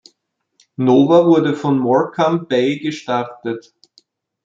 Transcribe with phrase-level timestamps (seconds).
[0.79, 3.71] Nova wurde von Morecambe Bay gestartet.